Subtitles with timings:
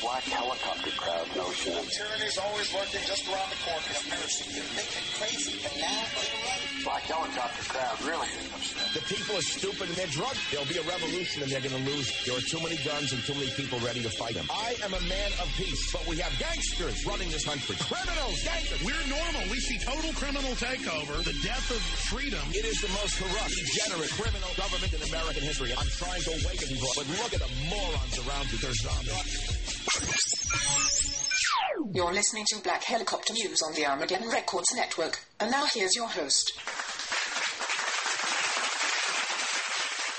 [0.00, 3.84] black helicopter crowd notion of Tyranny's always lurking just around the corner.
[3.84, 6.64] You think they're crazy, but now they're right.
[6.84, 8.96] black helicopter crowd really is upset.
[8.96, 10.36] The people are stupid and they're drunk.
[10.48, 12.08] There'll be a revolution and they're going to lose.
[12.24, 14.48] There are too many guns and too many people ready to fight them.
[14.48, 17.76] I am a man of peace, but we have gangsters running this country.
[17.84, 18.80] Criminals, gangsters.
[18.80, 19.44] We're normal.
[19.52, 22.40] We see total criminal takeover, the death of freedom.
[22.56, 25.76] It is the most corrupt, degenerate, criminal government in American history.
[25.76, 28.58] I'm trying to awaken people, but look at the morons around you.
[28.58, 29.49] They're zombies.
[31.92, 35.20] You're listening to Black Helicopter News on the Armageddon Records Network.
[35.40, 36.52] And now here's your host.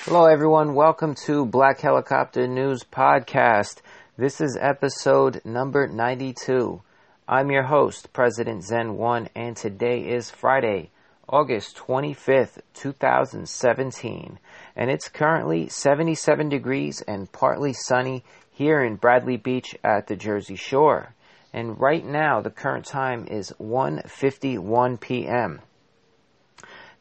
[0.05, 0.73] Hello, everyone.
[0.73, 3.81] Welcome to Black Helicopter News Podcast.
[4.17, 6.81] This is episode number 92.
[7.27, 10.89] I'm your host, President Zen1, and today is Friday,
[11.29, 14.39] August 25th, 2017.
[14.75, 18.25] And it's currently 77 degrees and partly sunny
[18.61, 21.15] here in Bradley Beach at the Jersey Shore.
[21.51, 25.61] And right now, the current time is 1:51 p.m.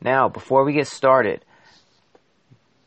[0.00, 1.44] Now, before we get started,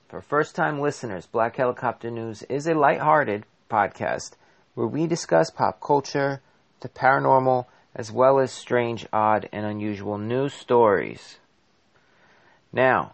[0.07, 4.31] for first time listeners, Black Helicopter News is a lighthearted podcast
[4.73, 6.41] where we discuss pop culture,
[6.79, 11.37] the paranormal, as well as strange, odd, and unusual news stories.
[12.71, 13.11] Now,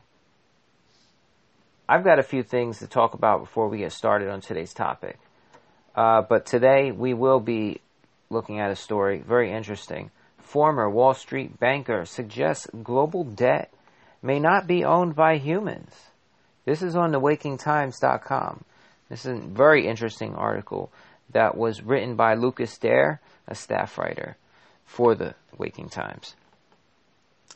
[1.89, 5.19] I've got a few things to talk about before we get started on today's topic.
[5.99, 7.81] Uh, but today we will be
[8.29, 10.09] looking at a story very interesting.
[10.37, 13.69] Former Wall Street banker suggests global debt
[14.23, 15.93] may not be owned by humans.
[16.63, 18.63] This is on thewakingtimes.com.
[19.09, 20.89] This is a very interesting article
[21.31, 24.37] that was written by Lucas Dare, a staff writer
[24.85, 26.33] for the Waking Times.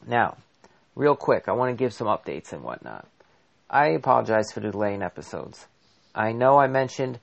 [0.05, 0.35] Now,
[0.95, 3.07] real quick, I want to give some updates and whatnot.
[3.69, 5.65] I apologize for the delay in episodes.
[6.13, 7.19] I know I mentioned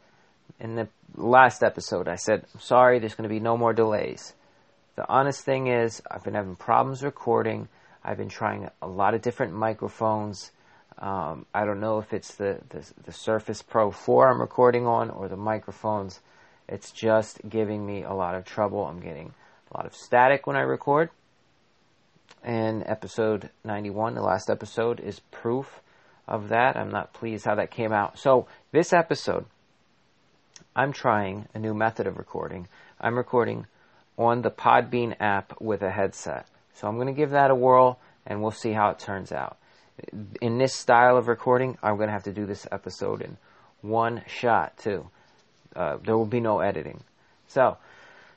[0.60, 4.34] in the last episode, I said, I'm sorry, there's going to be no more delays.
[4.96, 7.68] The honest thing is, I've been having problems recording.
[8.04, 10.52] I've been trying a lot of different microphones.
[10.98, 15.08] Um, I don't know if it's the, the, the Surface Pro 4 I'm recording on
[15.10, 16.20] or the microphones.
[16.68, 18.86] It's just giving me a lot of trouble.
[18.86, 19.32] I'm getting
[19.72, 21.10] a lot of static when I record.
[22.42, 25.80] And episode 91, the last episode, is proof
[26.28, 26.76] of that.
[26.76, 28.18] I'm not pleased how that came out.
[28.18, 29.46] So, this episode,
[30.74, 32.68] I'm trying a new method of recording.
[33.00, 33.66] I'm recording
[34.16, 36.46] on the Podbean app with a headset.
[36.74, 39.56] So I'm going to give that a whirl and we'll see how it turns out.
[40.40, 43.36] In this style of recording, I'm going to have to do this episode in
[43.82, 45.08] one shot too.
[45.74, 47.02] Uh, there will be no editing.
[47.48, 47.76] So,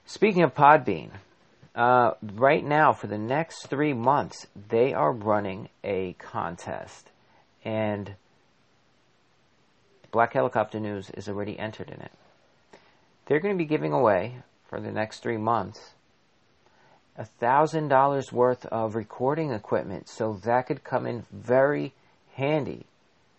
[0.06, 1.12] speaking of Podbean,
[1.76, 7.10] uh, right now for the next three months, they are running a contest.
[7.64, 8.16] And
[10.12, 12.12] Black Helicopter News is already entered in it.
[13.26, 15.94] They're going to be giving away for the next three months
[17.16, 21.94] a thousand dollars worth of recording equipment, so that could come in very
[22.34, 22.86] handy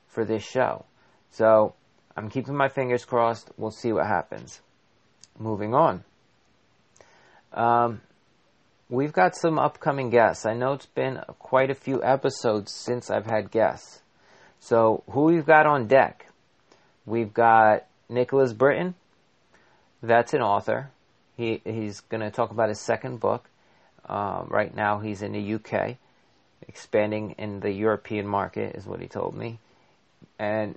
[0.08, 0.84] for this show.
[1.32, 1.74] So
[2.16, 3.50] I'm keeping my fingers crossed.
[3.56, 4.60] We'll see what happens.
[5.38, 6.04] Moving on.
[7.52, 8.00] Um,
[8.88, 10.46] we've got some upcoming guests.
[10.46, 14.02] I know it's been quite a few episodes since I've had guests.
[14.60, 16.26] So who we've got on deck?
[17.04, 18.94] We've got Nicholas Britton.
[20.06, 20.90] That's an author.
[21.36, 23.48] He he's going to talk about his second book.
[24.06, 25.96] Um, right now, he's in the UK,
[26.68, 29.58] expanding in the European market, is what he told me.
[30.38, 30.76] And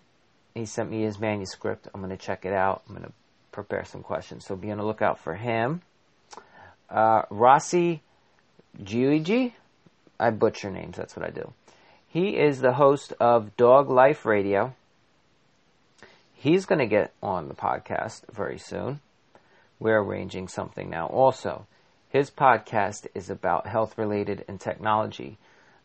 [0.54, 1.90] he sent me his manuscript.
[1.94, 2.84] I'm going to check it out.
[2.88, 3.14] I'm going to
[3.52, 4.46] prepare some questions.
[4.46, 5.82] So be on the lookout for him.
[6.90, 8.02] Uh, Rossi
[8.82, 9.52] Giuigi,
[10.18, 10.96] I butcher names.
[10.96, 11.52] That's what I do.
[12.08, 14.74] He is the host of Dog Life Radio.
[16.34, 19.02] He's going to get on the podcast very soon.
[19.80, 21.68] We're arranging something now also.
[22.10, 25.38] His podcast is about health related and technology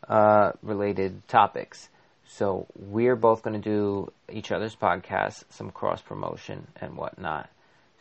[0.07, 1.89] uh, related topics.
[2.25, 7.49] So we're both going to do each other's podcasts, some cross promotion and whatnot.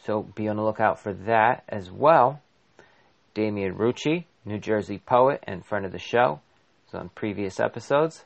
[0.05, 2.41] So be on the lookout for that as well.
[3.35, 6.41] Damian Rucci, New Jersey poet and friend of the show,
[6.89, 8.25] is on previous episodes.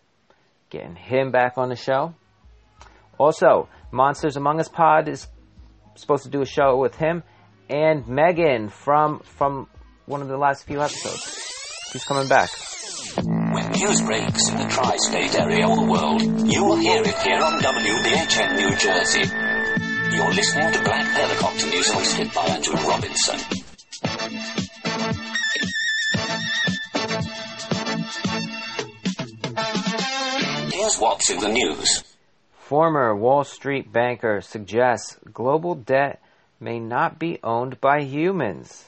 [0.70, 2.14] Getting him back on the show.
[3.18, 5.26] Also, Monsters Among Us Pod is
[5.94, 7.22] supposed to do a show with him
[7.68, 9.68] and Megan from from
[10.06, 11.22] one of the last few episodes.
[11.92, 12.50] She's coming back.
[13.16, 17.42] When news breaks in the tri-state area or the world, you will hear it here
[17.42, 19.30] on WBHN New Jersey.
[20.14, 23.38] You're listening to Black Helicopter News hosted by Andrew Robinson.
[30.72, 32.04] Here's what's in the news.
[32.58, 36.20] Former Wall Street banker suggests global debt
[36.60, 38.86] may not be owned by humans.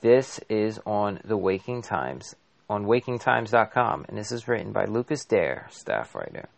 [0.00, 2.34] This is on the Waking Times,
[2.70, 6.48] on wakingtimes.com, and this is written by Lucas Dare, staff writer.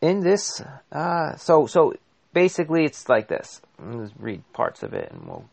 [0.00, 0.62] In this,
[0.92, 1.94] uh, so so
[2.32, 3.60] basically, it's like this.
[3.78, 5.48] Let's read parts of it, and we'll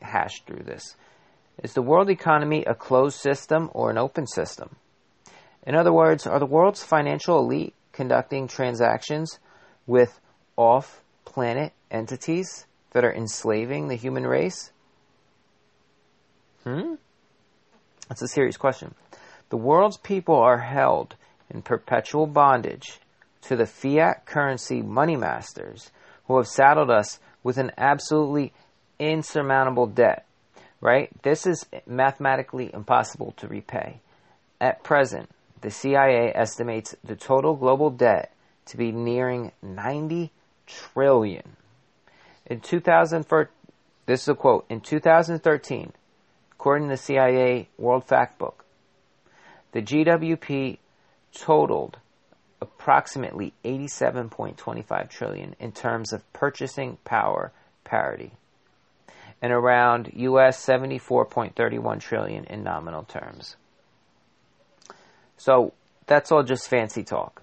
[0.00, 0.96] hash through this.
[1.62, 4.76] Is the world economy a closed system or an open system?
[5.66, 9.40] In other words, are the world's financial elite conducting transactions
[9.86, 10.20] with
[10.56, 14.70] off planet entities that are enslaving the human race?
[16.64, 16.94] Hmm?
[18.08, 18.94] That's a serious question.
[19.50, 21.14] The world's people are held
[21.50, 23.00] in perpetual bondage
[23.42, 25.90] to the fiat currency money masters
[26.26, 28.52] who have saddled us with an absolutely
[28.98, 30.26] insurmountable debt,
[30.80, 31.10] right?
[31.22, 34.00] This is mathematically impossible to repay.
[34.60, 35.30] At present,
[35.60, 38.32] the CIA estimates the total global debt
[38.66, 40.30] to be nearing 90
[40.66, 41.56] trillion.
[42.48, 43.26] In 2000,
[44.06, 45.92] this is a quote, in 2013,
[46.52, 48.54] according to the CIA World Factbook,
[49.72, 50.78] the GWP
[51.32, 51.98] totaled
[52.60, 57.52] approximately 87.25 trillion in terms of purchasing power
[57.84, 58.32] parity
[59.40, 63.56] and around US 74.31 trillion in nominal terms.
[65.36, 65.74] So
[66.06, 67.42] that's all just fancy talk.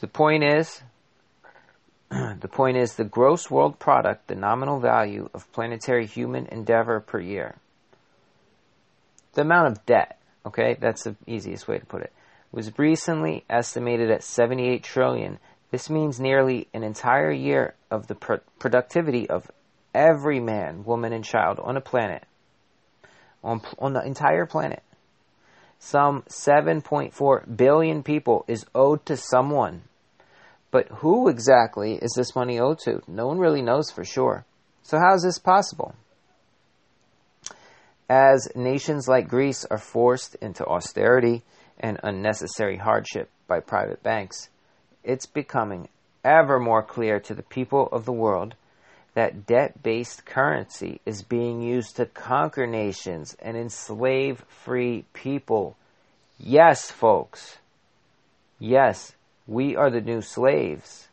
[0.00, 0.82] The point is
[2.10, 7.20] the point is the gross world product, the nominal value of planetary human endeavor per
[7.20, 7.56] year.
[9.34, 12.12] The amount of debt, okay, that's the easiest way to put it,
[12.52, 15.38] was recently estimated at 78 trillion.
[15.70, 19.50] This means nearly an entire year of the pr- productivity of
[19.92, 22.24] every man, woman, and child on a planet,
[23.42, 24.82] on, on the entire planet.
[25.78, 29.82] Some 7.4 billion people is owed to someone.
[30.74, 33.00] But who exactly is this money owed to?
[33.06, 34.44] No one really knows for sure.
[34.82, 35.94] So, how is this possible?
[38.08, 41.44] As nations like Greece are forced into austerity
[41.78, 44.48] and unnecessary hardship by private banks,
[45.04, 45.90] it's becoming
[46.24, 48.56] ever more clear to the people of the world
[49.14, 55.76] that debt based currency is being used to conquer nations and enslave free people.
[56.36, 57.58] Yes, folks.
[58.58, 59.12] Yes,
[59.46, 61.08] we are the new slaves.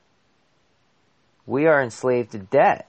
[1.45, 2.87] We are enslaved to debt.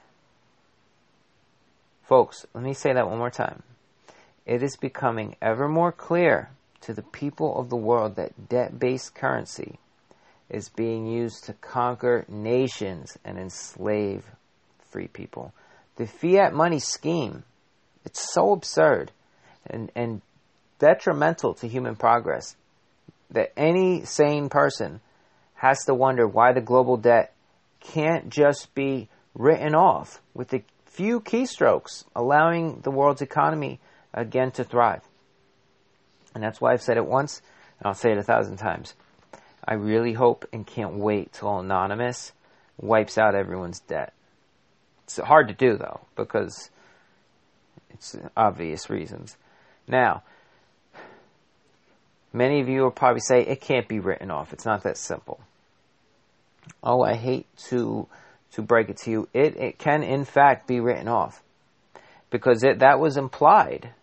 [2.05, 3.63] Folks, let me say that one more time.
[4.45, 6.51] It is becoming ever more clear
[6.83, 9.79] to the people of the world that debt based currency
[10.51, 14.25] is being used to conquer nations and enslave
[14.91, 15.53] free people.
[15.97, 17.45] The fiat money scheme,
[18.05, 19.13] it's so absurd
[19.67, 20.21] and, and
[20.79, 22.57] detrimental to human progress
[23.31, 25.01] that any sane person
[25.63, 27.33] has to wonder why the global debt
[27.79, 33.79] can't just be written off with a few keystrokes, allowing the world's economy
[34.13, 35.03] again to thrive.
[36.35, 37.41] And that's why I've said it once,
[37.79, 38.95] and I'll say it a thousand times.
[39.65, 42.33] I really hope and can't wait till Anonymous
[42.77, 44.13] wipes out everyone's debt.
[45.05, 46.71] It's hard to do though, because
[47.89, 49.37] it's obvious reasons.
[49.87, 50.25] Now,
[52.33, 54.53] many of you will probably say it can't be written off.
[54.53, 55.39] It's not that simple.
[56.83, 58.09] Oh, I hate to
[58.53, 59.29] to break it to you.
[59.33, 61.43] It it can in fact be written off
[62.31, 63.95] because it that was implied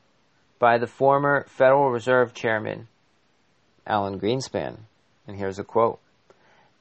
[0.60, 2.88] by the former Federal Reserve Chairman
[3.88, 4.78] Alan Greenspan.
[5.28, 6.00] And here's a quote: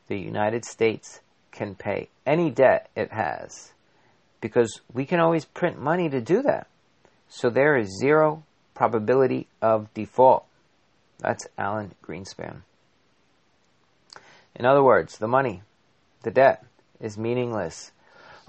[0.09, 1.21] "The United States
[1.53, 3.73] can pay any debt it has
[4.41, 6.67] because we can always print money to do that.
[7.29, 8.45] So there is zero
[8.75, 10.45] probability of default.
[11.19, 12.63] That's Alan Greenspan.
[14.59, 15.63] In other words, the money,
[16.25, 16.65] the debt,
[17.01, 17.93] is meaningless,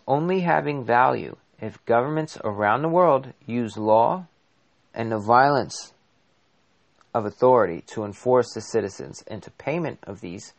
[0.07, 4.25] only having value if governments around the world use law
[4.91, 5.93] and the violence
[7.13, 10.53] of authority to enforce the citizens into payment of these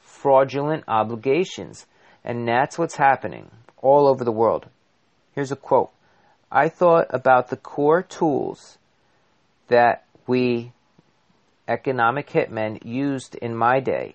[0.00, 1.86] fraudulent obligations.
[2.24, 4.68] And that's what's happening all over the world.
[5.34, 5.90] Here's a quote
[6.50, 8.78] I thought about the core tools
[9.66, 10.72] that we
[11.66, 14.14] economic hitmen used in my day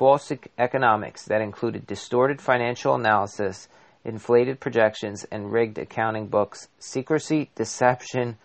[0.00, 3.68] false economics that included distorted financial analysis,
[4.02, 8.38] inflated projections, and rigged accounting books, secrecy, deception,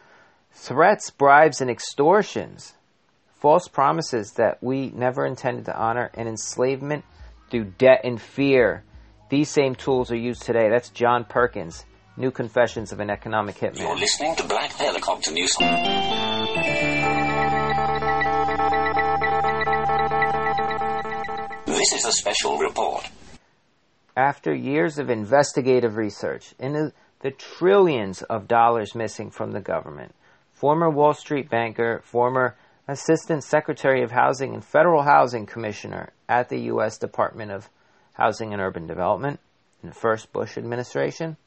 [0.52, 2.74] threats, bribes, and extortions,
[3.40, 7.06] false promises that we never intended to honor, and enslavement
[7.50, 8.84] through debt and fear.
[9.30, 10.68] These same tools are used today.
[10.70, 11.86] That's John Perkins,
[12.18, 13.80] New Confessions of an Economic Hitman.
[13.80, 15.56] You're listening to Black Helicopter News.
[21.86, 23.08] This is a special report.
[24.18, 30.16] after years of investigative research into the trillions of dollars missing from the government,
[30.52, 32.56] former Wall Street banker, former
[32.88, 36.98] Assistant Secretary of Housing and Federal Housing Commissioner at the U.S.
[36.98, 37.70] Department of
[38.14, 39.40] Housing and Urban Development
[39.84, 41.38] in the first Bush administration,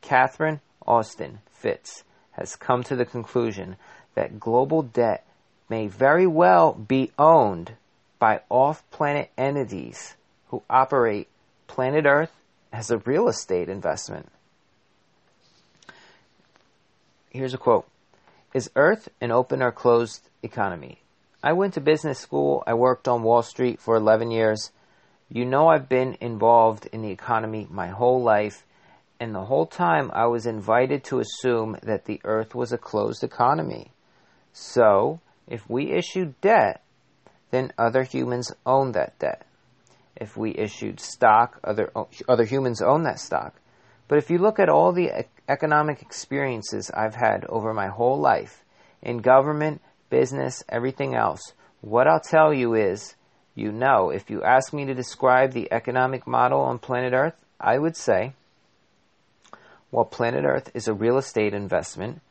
[0.00, 3.74] Catherine Austin Fitts has come to the conclusion
[4.14, 5.26] that global debt
[5.68, 7.72] may very well be owned
[8.22, 10.14] by off planet entities
[10.46, 11.26] who operate
[11.66, 12.30] planet Earth
[12.72, 14.30] as a real estate investment.
[17.30, 17.84] Here's a quote
[18.54, 21.00] Is Earth an open or closed economy?
[21.42, 22.62] I went to business school.
[22.64, 24.70] I worked on Wall Street for 11 years.
[25.28, 28.64] You know, I've been involved in the economy my whole life,
[29.18, 33.24] and the whole time I was invited to assume that the Earth was a closed
[33.24, 33.90] economy.
[34.52, 36.82] So, if we issue debt,
[37.52, 39.46] then other humans own that debt.
[40.16, 41.92] If we issued stock, other
[42.28, 43.54] other humans own that stock.
[44.08, 48.64] But if you look at all the economic experiences I've had over my whole life
[49.00, 49.80] in government,
[50.10, 53.14] business, everything else, what I'll tell you is,
[53.54, 57.78] you know, if you ask me to describe the economic model on planet Earth, I
[57.78, 58.32] would say,
[59.90, 62.22] well, planet Earth is a real estate investment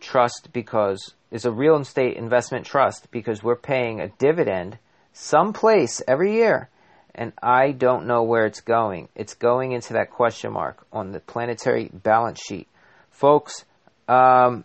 [0.00, 4.78] trust because is a real estate investment trust because we're paying a dividend
[5.12, 6.68] someplace every year
[7.14, 9.08] and I don't know where it's going.
[9.14, 12.68] It's going into that question mark on the planetary balance sheet.
[13.10, 13.64] Folks,
[14.08, 14.64] um,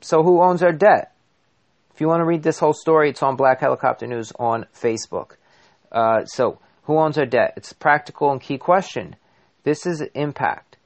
[0.00, 1.12] so who owns our debt?
[1.94, 5.32] If you want to read this whole story, it's on Black Helicopter News on Facebook.
[5.92, 7.54] Uh, so, who owns our debt?
[7.56, 9.14] It's a practical and key question.
[9.62, 10.76] This is impact.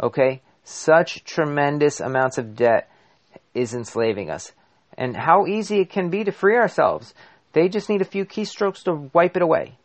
[0.00, 0.42] Okay?
[0.64, 2.90] Such tremendous amounts of debt
[3.58, 4.52] is enslaving us.
[4.96, 7.14] And how easy it can be to free ourselves.
[7.52, 9.76] They just need a few keystrokes to wipe it away.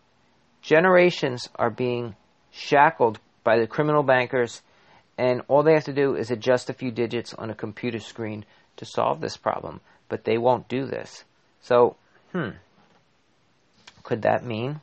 [0.61, 2.15] Generations are being
[2.51, 4.61] shackled by the criminal bankers,
[5.17, 8.45] and all they have to do is adjust a few digits on a computer screen
[8.77, 9.81] to solve this problem.
[10.07, 11.23] But they won't do this.
[11.61, 11.95] So,
[12.31, 12.49] hmm,
[14.03, 14.81] could that mean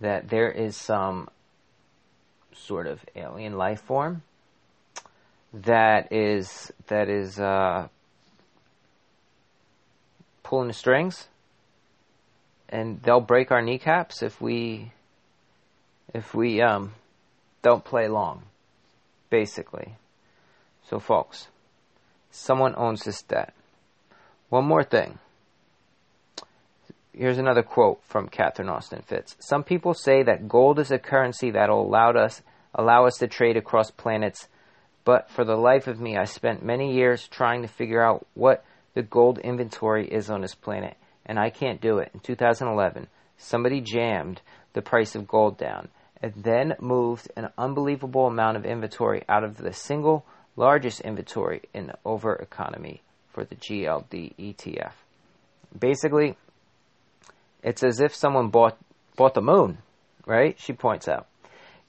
[0.00, 1.28] that there is some
[2.54, 4.22] sort of alien life form
[5.62, 7.88] that is that is uh,
[10.42, 11.28] pulling the strings?
[12.68, 14.92] and they'll break our kneecaps if we
[16.14, 16.94] if we um,
[17.62, 18.42] don't play long,
[19.28, 19.96] basically.
[20.88, 21.48] So, folks,
[22.30, 23.52] someone owns this debt.
[24.48, 25.18] One more thing.
[27.12, 29.36] Here's another quote from Catherine Austin Fitts.
[29.40, 32.42] Some people say that gold is a currency that will allow us
[32.74, 34.48] allow us to trade across planets,
[35.06, 38.64] but for the life of me, I spent many years trying to figure out what
[38.94, 42.10] the gold inventory is on this planet and I can't do it.
[42.12, 43.06] In 2011,
[43.38, 44.40] somebody jammed
[44.72, 45.88] the price of gold down
[46.20, 51.86] and then moved an unbelievable amount of inventory out of the single largest inventory in
[51.86, 54.92] the over economy for the GLD ETF.
[55.78, 56.36] Basically,
[57.62, 58.76] it's as if someone bought
[59.14, 59.78] bought the moon,
[60.26, 60.58] right?
[60.58, 61.28] She points out.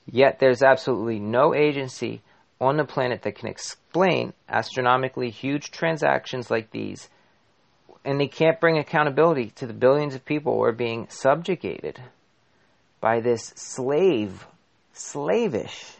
[0.05, 2.21] Yet there's absolutely no agency
[2.59, 7.09] on the planet that can explain astronomically huge transactions like these
[8.07, 12.01] and they can't bring accountability to the billions of people who are being subjugated
[13.01, 14.47] by this slave,
[14.93, 15.97] slavish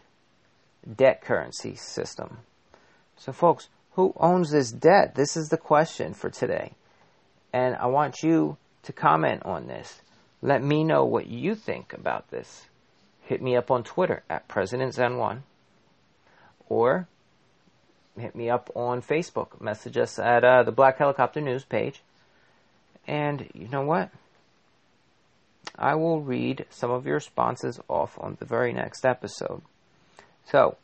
[0.96, 2.38] debt currency system.
[3.18, 5.16] So, folks, who owns this debt?
[5.16, 6.72] This is the question for today.
[7.52, 10.00] And I want you to comment on this.
[10.40, 12.64] Let me know what you think about this.
[13.20, 15.40] Hit me up on Twitter at PresidentZen1
[16.68, 17.08] or
[18.18, 19.60] hit me up on Facebook.
[19.60, 22.02] Message us at uh, the Black Helicopter News page.
[23.06, 24.10] And you know what?
[25.76, 29.62] I will read some of your responses off on the very next episode.
[30.46, 30.76] So,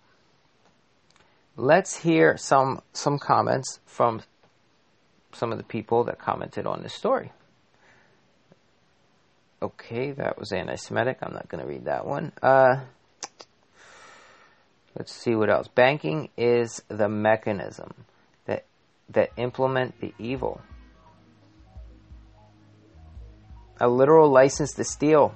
[1.57, 4.23] let's hear some some comments from
[5.33, 7.33] some of the people that commented on this story.
[9.63, 11.19] Okay, that was anti-Semitic.
[11.23, 12.33] I'm not going to read that one.
[12.43, 12.81] Uh,
[14.97, 15.69] Let's see what else.
[15.69, 18.05] Banking is the mechanism
[18.47, 18.65] that
[19.11, 20.61] that implement the evil.
[23.81, 25.35] A literal license to steal.